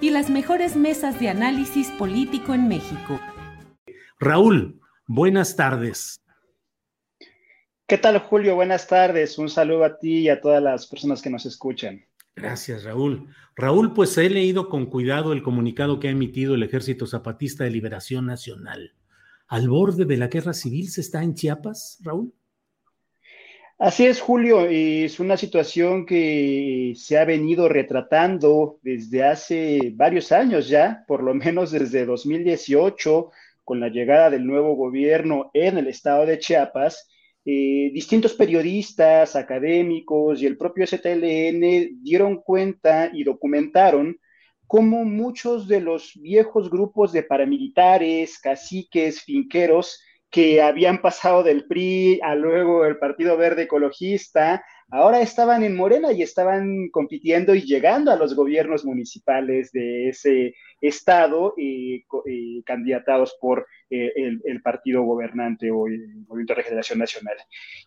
[0.00, 3.20] y las mejores mesas de análisis político en México.
[4.18, 6.20] Raúl, buenas tardes.
[7.86, 8.56] ¿Qué tal, Julio?
[8.56, 9.38] Buenas tardes.
[9.38, 12.04] Un saludo a ti y a todas las personas que nos escuchan.
[12.34, 13.28] Gracias, Raúl.
[13.54, 17.70] Raúl, pues he leído con cuidado el comunicado que ha emitido el Ejército Zapatista de
[17.70, 18.94] Liberación Nacional.
[19.46, 22.34] ¿Al borde de la guerra civil se está en Chiapas, Raúl?
[23.78, 24.66] Así es, Julio.
[24.66, 31.34] Es una situación que se ha venido retratando desde hace varios años ya, por lo
[31.34, 33.30] menos desde 2018,
[33.64, 37.06] con la llegada del nuevo gobierno en el estado de Chiapas.
[37.44, 44.18] Eh, distintos periodistas, académicos y el propio STLN dieron cuenta y documentaron
[44.66, 50.00] cómo muchos de los viejos grupos de paramilitares, caciques, finqueros,
[50.30, 56.12] que habían pasado del PRI a luego el Partido Verde Ecologista, ahora estaban en Morena
[56.12, 62.04] y estaban compitiendo y llegando a los gobiernos municipales de ese estado y,
[62.64, 67.36] candidatados por eh, el, partido gobernante o el Movimiento de Regeneración Nacional.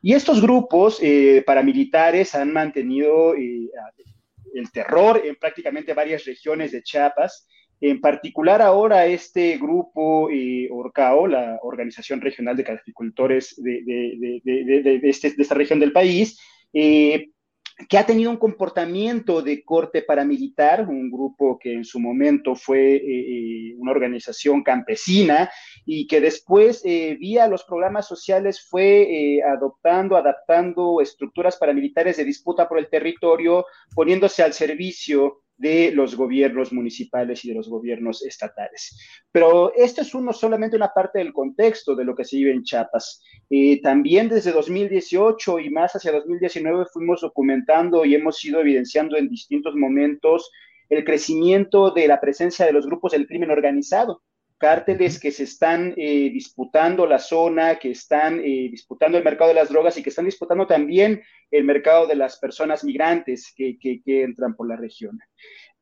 [0.01, 3.69] Y estos grupos eh, paramilitares han mantenido eh,
[4.53, 7.47] el terror en prácticamente varias regiones de Chiapas
[7.81, 14.41] en particular ahora este grupo eh, Orcao, la Organización Regional de Caficultores de,
[15.03, 16.39] este, de, esta región del país,
[16.73, 17.29] eh,
[17.87, 22.95] que ha tenido un comportamiento de corte paramilitar, un grupo que en su momento fue
[22.95, 25.49] eh, eh, una organización campesina
[25.85, 32.79] y que después, vía los programas sociales, fue adoptando, adaptando estructuras paramilitares de disputa por
[32.79, 33.65] el territorio,
[33.95, 38.97] poniéndose al servicio de los gobiernos municipales y de los gobiernos estatales.
[39.31, 42.63] Pero esto es uno solamente una parte del contexto de lo que se vive en
[42.63, 43.21] Chiapas.
[43.49, 49.29] Eh, también desde 2018 y más hacia 2019 fuimos documentando y hemos ido evidenciando en
[49.29, 50.49] distintos momentos
[50.87, 54.23] el crecimiento de la presencia de los grupos del crimen organizado
[54.59, 59.55] cárteles que se están eh, disputando la zona, que están eh, disputando el mercado de
[59.55, 64.55] las drogas y que están disputando también el mercado de las personas migrantes que, entran
[64.55, 65.17] por la región.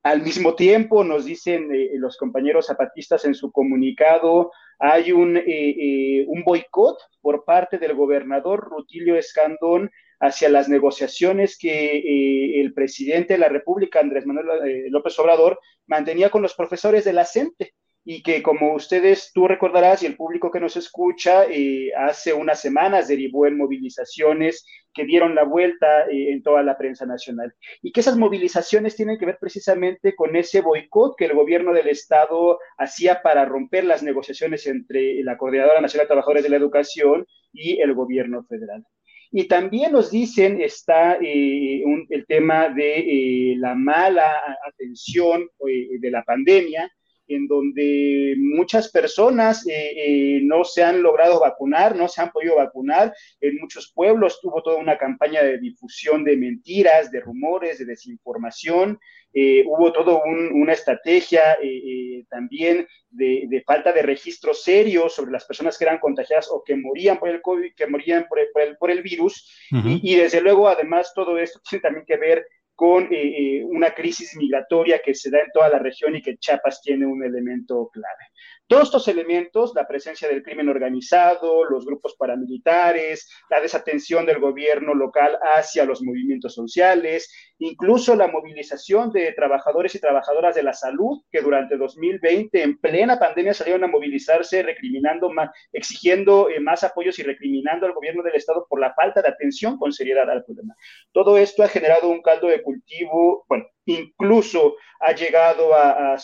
[0.03, 6.43] Al mismo tiempo, nos dicen eh, los compañeros zapatistas en su comunicado, hay un, un
[6.43, 9.89] boicot por parte del gobernador Rutilio Escandón
[10.19, 16.43] hacia las negociaciones que el presidente de la República, Andrés Manuel López Obrador, mantenía con
[16.43, 17.73] los profesores de la CENTE
[18.09, 22.62] y que como ustedes, tú recordarás y el público que nos escucha, eh, hace unas
[22.62, 27.53] semanas derivó en movilizaciones que dieron la vuelta eh, en toda la prensa nacional.
[27.81, 31.90] Y que esas movilizaciones tienen que ver precisamente con ese boicot que el gobierno del
[31.90, 37.28] Estado hacía para romper las negociaciones entre la Coordinadora Nacional de Trabajadores de la Educación
[37.51, 38.85] y el gobierno federal.
[39.31, 46.90] Y también nos dicen está eh, el tema de la mala atención de la pandemia,
[47.28, 52.56] en donde muchas personas eh, eh, no se han logrado vacunar, no se han podido
[52.56, 53.14] vacunar.
[53.41, 59.00] En muchos pueblos tuvo toda una campaña de difusión de mentiras, de rumores, de desinformación.
[59.34, 61.58] Eh, hubo toda una estrategia
[62.29, 67.20] también de, falta de registro serio sobre las personas que eran contagiadas o que morían
[67.20, 69.52] por el COVID, que morían por el, por el, virus.
[69.72, 72.47] y, y, desde luego, además, todo esto tiene también que ver
[72.78, 76.38] con eh, eh, una crisis migratoria que se da en toda la región y que
[76.38, 78.26] Chiapas tiene un elemento clave.
[78.67, 84.93] Todos estos elementos, la presencia del crimen organizado, los grupos paramilitares, la desatención del gobierno
[84.93, 91.22] local hacia los movimientos sociales, incluso la movilización de trabajadores y trabajadoras de la salud
[91.31, 97.17] que durante 2020 en plena pandemia salieron a movilizarse recriminando, más, exigiendo eh, más apoyos
[97.19, 100.75] y recriminando al gobierno del estado por la falta de atención con seriedad al problema.
[101.14, 106.17] Todo esto ha generado un caldo de cultivo, bueno, incluso ha llegado a,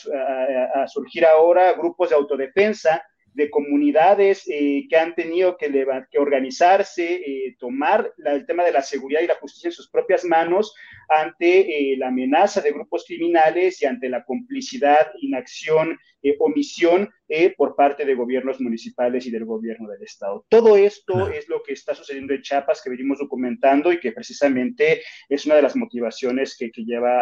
[0.87, 5.69] surgir ahora grupos de autodefensa de comunidades eh, que han tenido que,
[6.11, 10.23] que organizarse, eh, tomar el tema de la seguridad y la justicia en sus propias
[10.23, 10.73] manos
[11.09, 15.99] ante eh, la amenaza de grupos criminales y ante la complicidad, inacción,
[16.39, 17.09] omisión
[17.57, 20.45] por parte de gobiernos municipales y del gobierno del Estado.
[20.47, 25.01] Todo esto es lo que está sucediendo en Chiapas, que venimos documentando y que precisamente
[25.27, 27.21] es una de las motivaciones que, lleva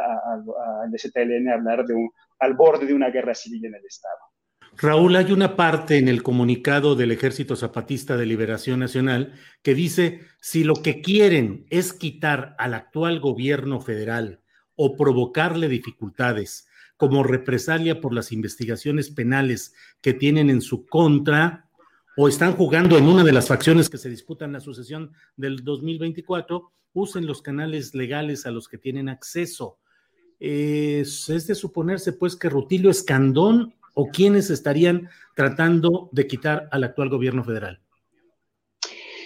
[0.83, 4.19] al DZLN a hablar de un, al borde de una guerra civil en el Estado.
[4.77, 10.21] Raúl, hay una parte en el comunicado del Ejército Zapatista de Liberación Nacional que dice,
[10.39, 14.41] si lo que quieren es quitar al actual gobierno federal
[14.75, 21.67] o provocarle dificultades como represalia por las investigaciones penales que tienen en su contra,
[22.17, 26.71] o están jugando en una de las facciones que se disputan la sucesión del 2024,
[26.93, 29.79] usen los canales legales a los que tienen acceso.
[30.39, 37.09] es de suponerse, pues, que Rutilio Escandón o quiénes estarían tratando de quitar al actual
[37.09, 37.79] gobierno federal?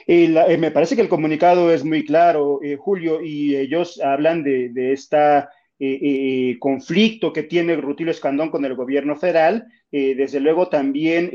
[0.08, 4.92] Eh, me parece que el comunicado es muy claro, eh, Julio, y ellos hablan de
[4.94, 5.50] esta
[5.80, 11.32] eh, conflicto que tiene Rutilio Escandón con el gobierno federal, desde luego también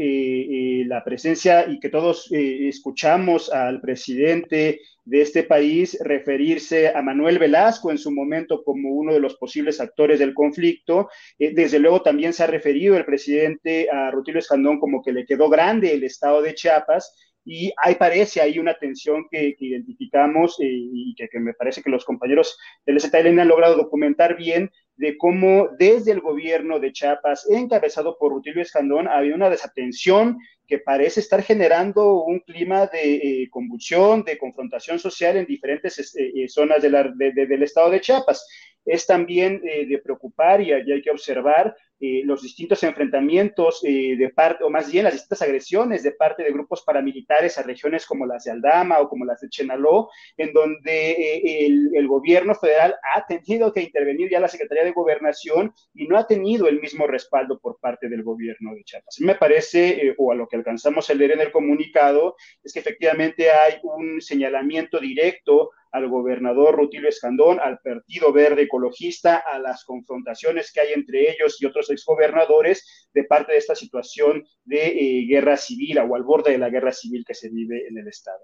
[0.86, 7.90] la presencia y que todos escuchamos al presidente de este país referirse a Manuel Velasco
[7.90, 11.08] en su momento como uno de los posibles actores del conflicto.
[11.38, 15.48] desde luego también se ha referido el presidente a Rutilio Escandón como que le quedó
[15.48, 21.14] grande el estado de Chiapas y ahí parece ahí una tensión que, identificamos eh, y
[21.14, 26.12] que, me parece que los compañeros del ZLN han logrado documentar bien de cómo desde
[26.12, 32.22] el gobierno de Chiapas, encabezado por Rutilio Escandón, había una desatención que parece estar generando
[32.22, 38.00] un clima de eh, convulsión, de confrontación social en diferentes eh, zonas del estado de
[38.00, 38.46] Chiapas.
[38.84, 44.64] Es también de preocupar y hay que observar eh, los distintos enfrentamientos eh, de parte,
[44.64, 48.44] o más bien las distintas agresiones de parte de grupos paramilitares a regiones como las
[48.44, 50.08] de Aldama o como las de Chenaló,
[50.38, 55.74] en donde eh, el, gobierno federal ha tenido que intervenir ya la Secretaría de Gobernación
[55.94, 59.20] y no ha tenido el mismo respaldo por parte del gobierno de Chiapas.
[59.20, 63.50] Me parece, o a lo que alcanzamos a leer en el comunicado, es que efectivamente
[63.50, 70.72] hay un señalamiento directo al gobernador Rutilio Escandón, al Partido Verde Ecologista, a las confrontaciones
[70.72, 75.56] que hay entre ellos y otros exgobernadores de parte de esta situación de eh, guerra
[75.56, 78.40] civil o al borde de la guerra civil que se vive en el Estado.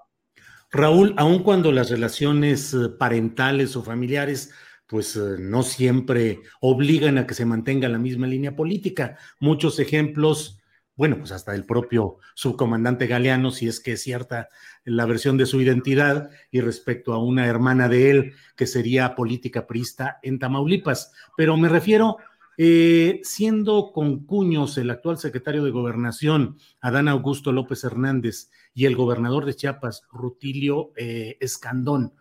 [0.71, 4.53] Raúl, aun cuando las relaciones eh, parentales o familiares
[4.87, 9.19] pues eh, no siempre obligan a que se mantenga la misma línea política.
[9.41, 10.61] Muchos ejemplos
[10.97, 14.49] bueno, pues hasta el propio subcomandante Galeano, si es que es cierta
[14.85, 19.67] la versión de su identidad, y respecto a una hermana de él que sería política
[19.67, 21.13] prista en Tamaulipas.
[21.37, 22.17] Pero me refiero,
[22.57, 28.97] eh, siendo con cuños el actual secretario de Gobernación, Adán Augusto López Hernández, y el
[28.97, 32.15] gobernador de Chiapas, Rutilio eh, Escandón,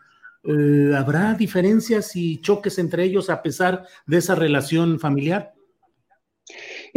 [0.43, 5.53] eh, ¿habrá diferencias y choques entre ellos a pesar de esa relación familiar?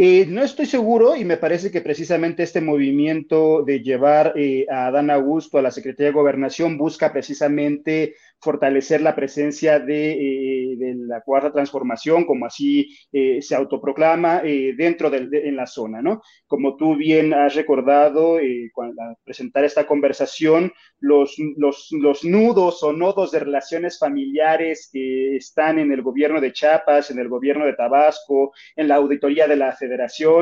[0.01, 4.87] Eh, no estoy seguro y me parece que precisamente este movimiento de llevar eh, a
[4.87, 11.19] Adán Augusto a la Secretaría de Gobernación busca precisamente fortalecer la presencia de, eh, la
[11.19, 14.41] cuarta transformación, como así se autoproclama
[14.77, 16.21] dentro de, en la zona, ¿no?
[16.47, 18.37] Como tú bien has recordado,
[18.71, 25.35] cuando, al presentar esta conversación, los, los, los, nudos o nodos de relaciones familiares que
[25.35, 29.57] están en el gobierno de Chiapas, en el gobierno de Tabasco, en la auditoría de
[29.57, 29.88] la federación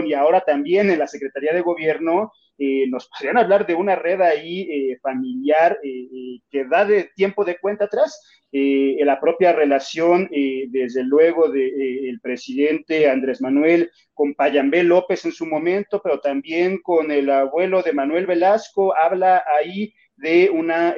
[0.06, 4.20] y ahora también en la Secretaría de Gobierno, eh, nos podrían hablar de una red
[4.20, 8.20] ahí eh, familiar eh, que da de tiempo de cuenta atrás.
[8.52, 10.30] la propia relación,
[10.70, 17.12] desde luego, del presidente Andrés Manuel con Payambé López en su momento, pero también con
[17.12, 20.96] el abuelo de Manuel Velasco, habla ahí de una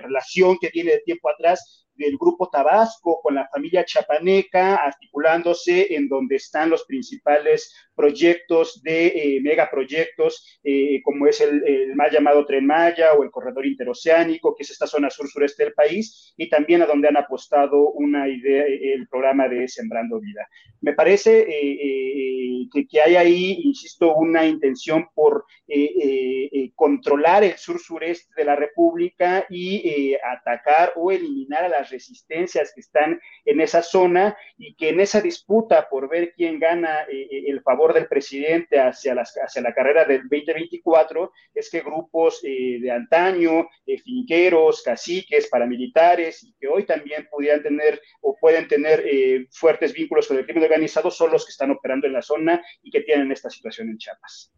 [0.00, 6.08] relación que viene de tiempo atrás del Grupo Tabasco con la familia chapaneca, articulándose en
[6.08, 12.44] donde están los principales proyectos de eh, megaproyectos, eh, como es el, el, mal llamado
[12.46, 16.82] Tren Maya o el corredor interoceánico, que es esta zona sur-sureste del país, y también
[16.82, 20.48] a donde han apostado una idea, el programa de Sembrando Vida.
[20.80, 27.44] Me parece eh, eh que, que, hay ahí, insisto, una intención por eh, eh, controlar
[27.44, 33.60] el sur-sureste de la República y atacar o eliminar a las resistencias que están en
[33.60, 38.80] esa zona y que en esa disputa por ver quién gana el favor del presidente
[38.80, 44.82] hacia, las, hacia la carrera del 2024 es que grupos eh, de antaño, eh, finqueros,
[44.82, 50.38] caciques, paramilitares, y que hoy también pudieran tener o pueden tener eh, fuertes vínculos con
[50.38, 53.50] el crimen organizado, son los que están operando en la zona y que tienen esta
[53.50, 54.52] situación en Chiapas.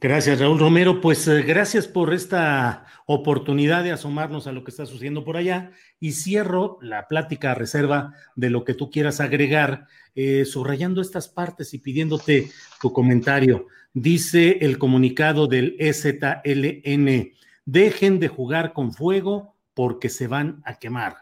[0.00, 1.00] Gracias, Raúl Romero.
[1.00, 5.72] Pues eh, gracias por esta oportunidad de asomarnos a lo que está sucediendo por allá
[5.98, 11.28] y cierro la plática a reserva de lo que tú quieras agregar, eh, subrayando estas
[11.28, 12.50] partes y pidiéndote
[12.80, 13.66] tu comentario.
[13.92, 17.32] Dice el comunicado del EZLN,
[17.64, 21.16] dejen de jugar con fuego porque se van a quemar.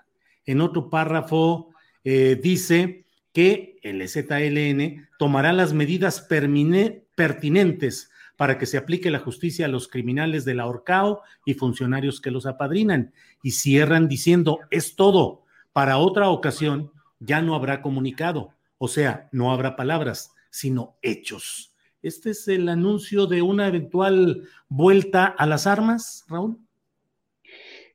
[0.44, 1.70] En otro párrafo
[2.04, 9.66] eh, dice que el EZLN tomará las medidas pertinentes para que se aplique la justicia
[9.66, 13.12] a los criminales de la Orcao y funcionarios que los apadrinan.
[13.42, 15.42] Y cierran diciendo, es todo.
[15.72, 21.74] Para otra ocasión ya no habrá comunicado, o sea, no habrá palabras, sino hechos.
[22.00, 26.58] ¿Este es el anuncio de una eventual vuelta a las armas, Raúl?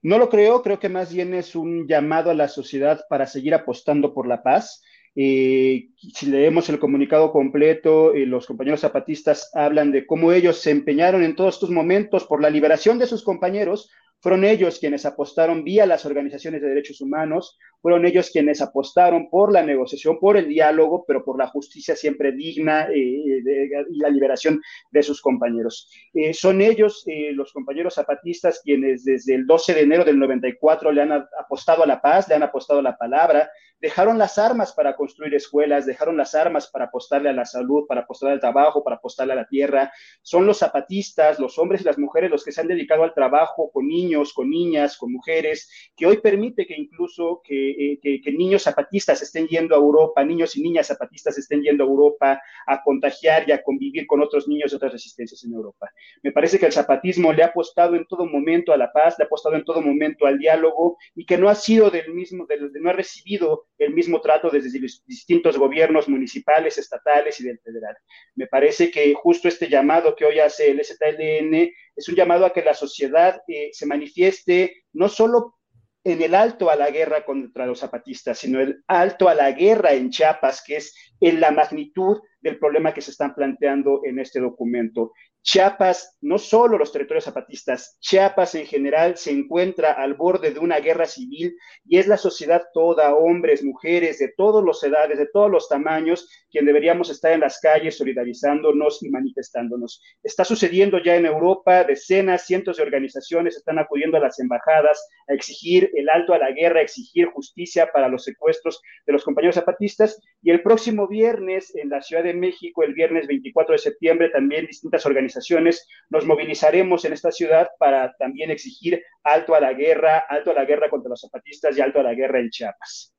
[0.01, 3.53] No lo creo, creo que más bien es un llamado a la sociedad para seguir
[3.53, 4.83] apostando por la paz
[5.15, 10.71] eh, si leemos el comunicado completo, eh, los compañeros zapatistas hablan de cómo ellos se
[10.71, 13.91] empeñaron en todos estos momentos por la liberación de sus compañeros,
[14.23, 19.51] fueron ellos quienes apostaron vía las organizaciones de derechos humanos, fueron ellos quienes apostaron por
[19.51, 24.09] la negociación, por el diálogo, pero por la justicia siempre digna eh, de, y la
[24.09, 25.91] liberación de sus compañeros.
[26.13, 30.93] Eh, son ellos, eh, los compañeros zapatistas, quienes desde el 12 de enero del 94
[30.93, 33.49] le han apostado a la paz, le han apostado a la palabra,
[33.83, 38.03] dejaron las armas para construir escuelas, dejaron las armas para apostarle a la salud, para
[38.03, 39.91] apostarle al trabajo, para apostarle a la tierra.
[40.21, 43.69] Son los zapatistas, los hombres y las mujeres los que se han dedicado al trabajo
[43.73, 48.63] con niños, con niñas, con mujeres, que hoy permite que incluso que, eh, que, niños
[48.63, 53.43] zapatistas estén yendo a Europa, niños y niñas zapatistas estén yendo a Europa a contagiar
[53.49, 55.91] y a convivir con otros niños de otras resistencias en Europa.
[56.21, 59.23] Me parece que el zapatismo le ha apostado en todo momento a la paz, le
[59.23, 62.47] ha apostado en todo momento al diálogo y que no ha sido del mismo,
[62.79, 67.95] no ha recibido el mismo trato desde los distintos gobiernos municipales, estatales y del federal.
[68.35, 72.53] Me parece que justo este llamado que hoy hace el STLN es un llamado a
[72.53, 75.55] que la sociedad eh, se manifieste no solo
[76.03, 79.93] en el alto a la guerra contra los zapatistas, sino el alto a la guerra
[79.93, 84.41] en Chiapas, que es en la magnitud del problema que se están planteando en este
[84.41, 85.13] documento.
[85.43, 90.79] Chiapas, no solo los territorios zapatistas, Chiapas en general se encuentra al borde de una
[90.79, 95.51] guerra civil y es la sociedad toda, hombres, mujeres, de todas las edades, de todos
[95.51, 100.01] los tamaños, quien deberíamos estar en las calles solidarizándonos y manifestándonos.
[100.23, 105.33] Está sucediendo ya en Europa, decenas, cientos de organizaciones están acudiendo a las embajadas a
[105.33, 109.55] exigir el alto a la guerra, a exigir justicia para los secuestros de los compañeros
[109.55, 114.29] zapatistas y el próximo viernes en la Ciudad de México, el viernes 24 de septiembre,
[114.29, 119.73] también distintas organizaciones organizaciones nos movilizaremos en esta ciudad para también exigir alto a la
[119.73, 123.13] guerra, alto a la guerra contra los zapatistas y alto a la guerra en Chiapas.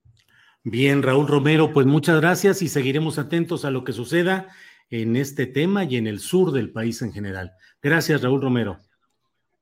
[0.63, 4.49] Bien, Raúl Romero, pues muchas gracias y seguiremos atentos a lo que suceda
[4.91, 7.53] en este tema y en el sur del país en general.
[7.83, 8.79] Gracias, Raúl Romero.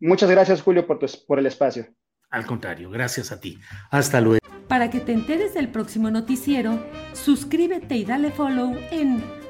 [0.01, 1.87] Muchas gracias, Julio, por, tu, por el espacio.
[2.31, 3.59] Al contrario, gracias a ti.
[3.91, 4.39] Hasta luego.
[4.69, 6.83] Para que te enteres del próximo noticiero,
[7.13, 9.42] suscríbete y dale follow en